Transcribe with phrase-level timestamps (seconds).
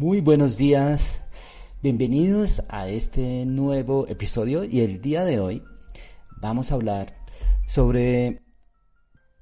[0.00, 1.20] Muy buenos días,
[1.82, 5.62] bienvenidos a este nuevo episodio y el día de hoy
[6.40, 7.18] vamos a hablar
[7.66, 8.40] sobre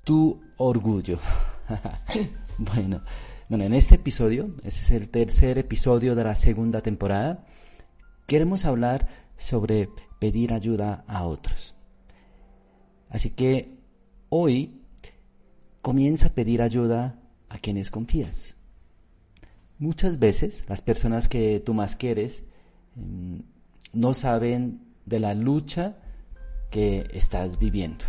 [0.03, 1.21] tu orgullo.
[2.59, 3.05] bueno,
[3.49, 7.47] bueno, en este episodio, ese es el tercer episodio de la segunda temporada,
[8.27, 9.07] queremos hablar
[9.37, 9.89] sobre
[10.19, 11.77] pedir ayuda a otros.
[13.09, 13.79] Así que
[14.29, 14.83] hoy
[15.83, 18.58] comienza a pedir ayuda a quienes confías.
[19.79, 22.45] Muchas veces las personas que tú más quieres
[22.97, 23.43] em,
[23.93, 25.97] no saben de la lucha
[26.71, 28.05] que estás viviendo.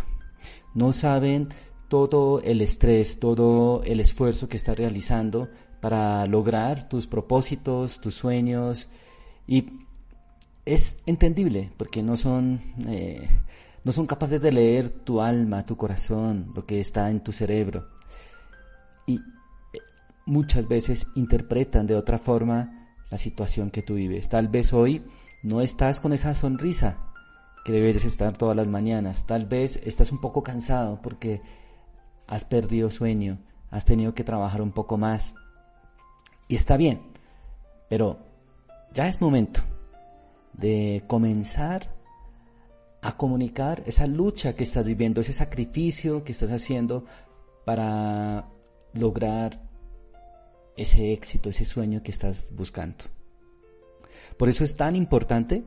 [0.74, 1.48] No saben
[1.88, 5.48] todo el estrés, todo el esfuerzo que estás realizando
[5.80, 8.88] para lograr tus propósitos, tus sueños.
[9.46, 9.66] Y
[10.64, 13.28] es entendible porque no son, eh,
[13.84, 17.88] no son capaces de leer tu alma, tu corazón, lo que está en tu cerebro.
[19.06, 19.20] Y
[20.30, 24.28] muchas veces interpretan de otra forma la situación que tú vives.
[24.28, 25.04] Tal vez hoy
[25.42, 26.98] no estás con esa sonrisa
[27.64, 29.26] que debes estar todas las mañanas.
[29.26, 31.42] Tal vez estás un poco cansado porque
[32.26, 33.38] has perdido sueño,
[33.70, 35.34] has tenido que trabajar un poco más.
[36.48, 37.02] Y está bien,
[37.88, 38.18] pero
[38.94, 39.60] ya es momento
[40.52, 41.92] de comenzar
[43.02, 47.04] a comunicar esa lucha que estás viviendo, ese sacrificio que estás haciendo
[47.64, 48.48] para
[48.92, 49.69] lograr
[50.82, 53.04] ese éxito, ese sueño que estás buscando.
[54.36, 55.64] Por eso es tan importante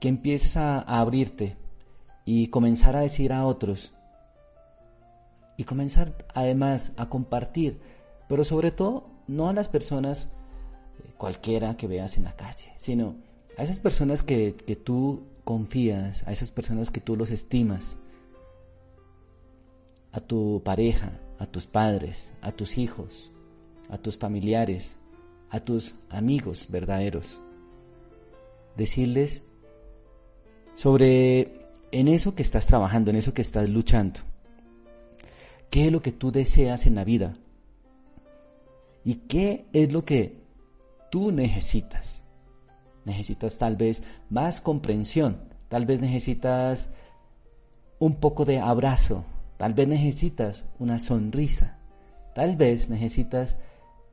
[0.00, 1.56] que empieces a, abrirte
[2.24, 3.92] y comenzar a decir a otros
[5.56, 7.78] y comenzar además a compartir,
[8.28, 10.28] pero sobre todo no a las personas
[10.98, 13.14] eh, cualquiera que veas en la calle, sino
[13.56, 17.96] a esas personas que, que tú confías, a esas personas que tú los estimas,
[20.12, 23.30] a tu pareja, a tus padres, a tus hijos,
[23.90, 24.96] a tus familiares,
[25.50, 27.40] a tus amigos verdaderos.
[28.76, 29.42] Decirles
[30.74, 34.20] sobre en eso que estás trabajando, en eso que estás luchando.
[35.70, 37.36] ¿Qué es lo que tú deseas en la vida?
[39.04, 40.40] ¿Y qué es lo que
[41.10, 42.22] tú necesitas?
[43.04, 45.38] Necesitas tal vez más comprensión,
[45.68, 46.90] tal vez necesitas
[47.98, 49.24] un poco de abrazo,
[49.56, 51.78] tal vez necesitas una sonrisa,
[52.34, 53.56] tal vez necesitas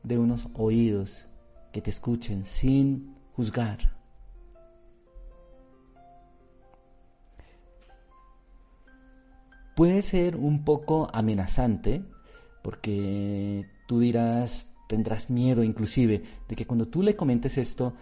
[0.07, 1.28] de unos oídos
[1.72, 3.97] que te escuchen sin juzgar.
[9.78, 12.03] puede ser un poco amenazante
[12.63, 17.94] porque tú dirás, tendrás miedo inclusive de que cuando tú le comentes esto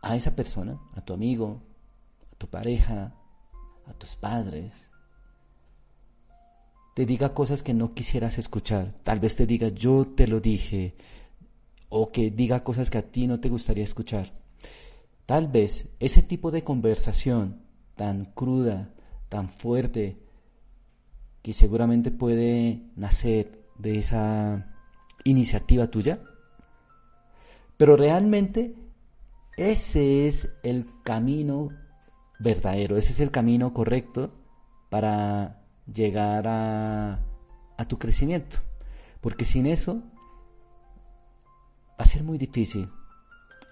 [0.00, 1.60] a, esa persona, a tu amigo,
[2.32, 3.12] a tu pareja,
[3.86, 4.90] a tus padres,
[6.96, 8.94] te diga cosas que no quisieras escuchar.
[9.02, 10.94] Tal vez te diga yo te lo dije
[11.90, 14.32] o que diga cosas que a ti no te gustaría escuchar.
[15.26, 17.60] Tal vez ese tipo de conversación
[17.96, 18.94] tan cruda,
[19.28, 20.16] tan fuerte,
[21.42, 24.74] que seguramente puede nacer de esa
[25.24, 26.22] iniciativa tuya.
[27.76, 28.74] Pero realmente
[29.58, 31.68] ese es el camino
[32.38, 34.32] verdadero, ese es el camino correcto
[34.88, 37.20] para llegar a,
[37.76, 38.58] a tu crecimiento.
[39.20, 40.02] Porque sin eso
[41.90, 42.90] va a ser muy difícil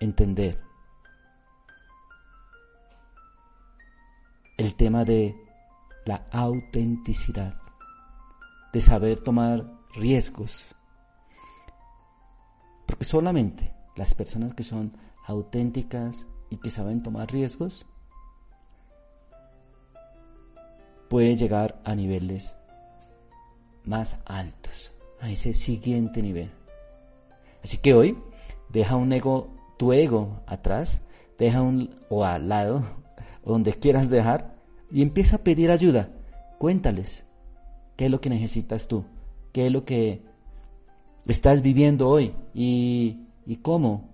[0.00, 0.60] entender
[4.56, 5.36] el tema de
[6.04, 7.54] la autenticidad
[8.72, 10.64] de saber tomar riesgos.
[12.86, 17.86] Porque solamente las personas que son auténticas y que saben tomar riesgos
[21.14, 22.56] pueden llegar a niveles
[23.84, 26.50] más altos, a ese siguiente nivel.
[27.62, 28.18] Así que hoy
[28.68, 29.46] deja un ego,
[29.78, 31.02] tu ego atrás,
[31.38, 32.82] deja un o al lado,
[33.44, 34.56] donde quieras dejar,
[34.90, 36.08] y empieza a pedir ayuda.
[36.58, 37.26] Cuéntales,
[37.94, 39.04] qué es lo que necesitas tú,
[39.52, 40.20] qué es lo que
[41.28, 44.08] estás viviendo hoy y, y cómo.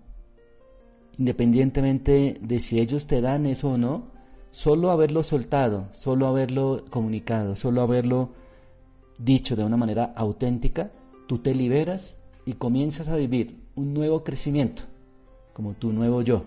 [1.16, 4.19] Independientemente de si ellos te dan eso o no,
[4.50, 8.30] solo haberlo soltado, solo haberlo comunicado, solo haberlo
[9.18, 10.90] dicho de una manera auténtica,
[11.26, 12.16] tú te liberas
[12.46, 14.82] y comienzas a vivir un nuevo crecimiento,
[15.52, 16.44] como tu nuevo yo,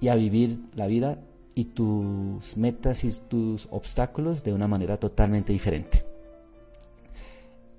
[0.00, 1.18] y a vivir la vida
[1.54, 6.04] y tus metas y tus obstáculos de una manera totalmente diferente.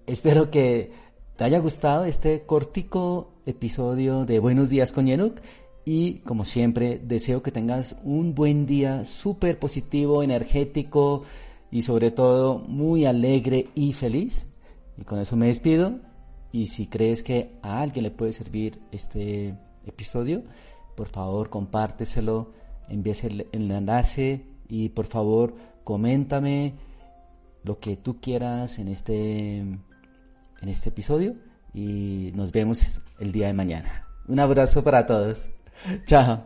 [0.05, 0.91] Espero que
[1.37, 5.39] te haya gustado este cortico episodio de Buenos días con Yenuk
[5.91, 11.23] y como siempre deseo que tengas un buen día súper positivo, energético
[11.71, 14.45] y sobre todo muy alegre y feliz.
[14.99, 15.97] Y con eso me despido.
[16.51, 20.43] Y si crees que a alguien le puede servir este episodio,
[20.95, 22.53] por favor compárteselo,
[22.87, 26.75] envíes el, enlace y por favor coméntame
[27.63, 29.79] lo que tú quieras en este, en
[30.61, 31.33] este episodio
[31.73, 34.05] y nos vemos el día de mañana.
[34.27, 35.49] Un abrazo para todos.
[36.05, 36.41] 这样